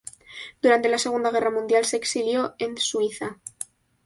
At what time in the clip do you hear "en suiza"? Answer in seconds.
2.57-3.37